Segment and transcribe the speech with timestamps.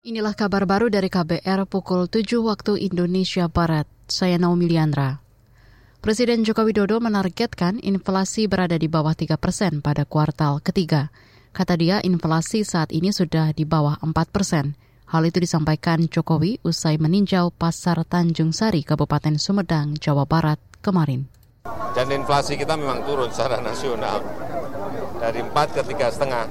[0.00, 3.84] Inilah kabar baru dari KBR pukul 7 waktu Indonesia Barat.
[4.08, 5.20] Saya Naomi Liandra.
[6.00, 11.12] Presiden Joko Widodo menargetkan inflasi berada di bawah 3 persen pada kuartal ketiga.
[11.52, 14.72] Kata dia, inflasi saat ini sudah di bawah 4 persen.
[15.04, 21.28] Hal itu disampaikan Jokowi usai meninjau pasar Tanjung Sari, Kabupaten Sumedang, Jawa Barat kemarin.
[21.92, 24.24] Dan inflasi kita memang turun secara nasional
[25.20, 26.48] dari 4 ke 3,5.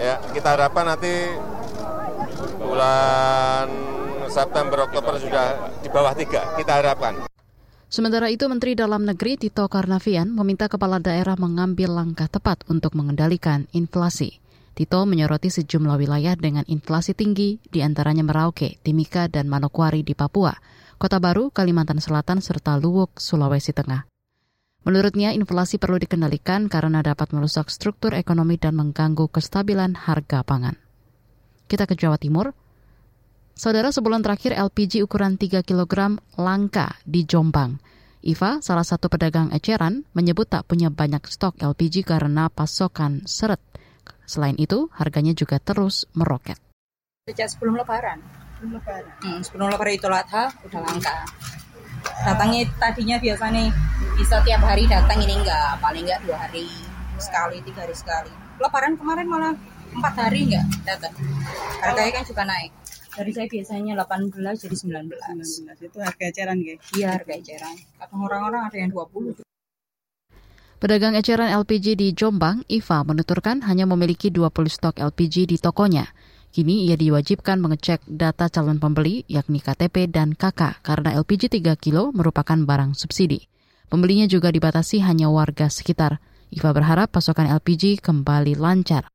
[0.00, 1.28] Ya, kita harapkan nanti
[2.90, 3.68] bulan
[4.30, 5.46] September Oktober sudah
[5.82, 7.14] di bawah tiga kita harapkan.
[7.90, 13.66] Sementara itu, Menteri Dalam Negeri Tito Karnavian meminta kepala daerah mengambil langkah tepat untuk mengendalikan
[13.74, 14.38] inflasi.
[14.78, 20.54] Tito menyoroti sejumlah wilayah dengan inflasi tinggi, di antaranya Merauke, Timika, dan Manokwari di Papua,
[21.02, 24.06] Kota Baru, Kalimantan Selatan, serta Luwuk, Sulawesi Tengah.
[24.86, 30.78] Menurutnya, inflasi perlu dikendalikan karena dapat merusak struktur ekonomi dan mengganggu kestabilan harga pangan.
[31.66, 32.54] Kita ke Jawa Timur.
[33.60, 37.76] Saudara, sebulan terakhir LPG ukuran 3 kg langka di Jombang.
[38.24, 43.60] Iva, salah satu pedagang eceran, menyebut tak punya banyak stok LPG karena pasokan seret.
[44.24, 46.56] Selain itu, harganya juga terus meroket.
[47.28, 48.24] Sejak sebelum lebaran.
[48.56, 49.12] Sebelum lebaran.
[49.28, 51.16] Hmm, sebelum lebaran itu latha udah langka.
[52.24, 53.68] Datangnya tadinya biasa nih
[54.16, 56.64] bisa tiap hari datang ini enggak, paling enggak dua hari
[57.20, 58.32] sekali, tiga hari sekali.
[58.56, 59.52] Lebaran kemarin malah
[59.92, 61.12] empat hari nggak datang.
[61.84, 62.79] Harganya kan juga naik.
[63.10, 64.76] Dari saya biasanya 18 jadi
[65.10, 65.18] 19.
[65.18, 66.74] 19 itu harga eceran ya?
[66.94, 67.74] Iya harga eceran.
[67.98, 69.42] Kadang orang-orang ada yang 20.
[70.80, 76.08] Pedagang eceran LPG di Jombang, Iva menuturkan hanya memiliki 20 stok LPG di tokonya.
[76.50, 82.10] Kini ia diwajibkan mengecek data calon pembeli yakni KTP dan KK karena LPG 3 kilo
[82.10, 83.46] merupakan barang subsidi.
[83.90, 86.22] Pembelinya juga dibatasi hanya warga sekitar.
[86.50, 89.06] Iva berharap pasokan LPG kembali lancar.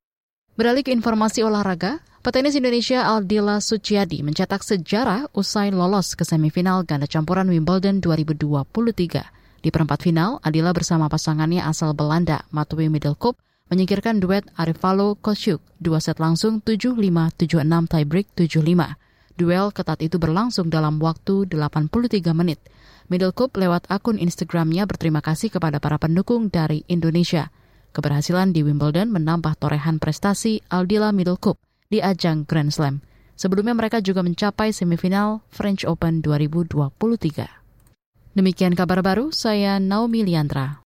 [0.56, 7.06] Beralih ke informasi olahraga, petenis Indonesia Aldila Suciadi mencetak sejarah usai lolos ke semifinal ganda
[7.06, 9.62] campuran Wimbledon 2023.
[9.62, 13.38] Di perempat final, Adila bersama pasangannya asal Belanda, Matwee Middelkoop,
[13.70, 19.38] menyingkirkan duet Arifalo Kosyuk, dua set langsung 7-5, 7-6 tiebreak 7-5.
[19.38, 21.94] Duel ketat itu berlangsung dalam waktu 83
[22.34, 22.58] menit.
[23.06, 27.54] Middelkoop lewat akun Instagramnya berterima kasih kepada para pendukung dari Indonesia.
[27.94, 31.62] Keberhasilan di Wimbledon menambah torehan prestasi Aldila Middlecup
[31.96, 33.00] di ajang Grand Slam.
[33.40, 38.36] Sebelumnya mereka juga mencapai semifinal French Open 2023.
[38.36, 40.84] Demikian kabar baru, saya Naomi Liandra.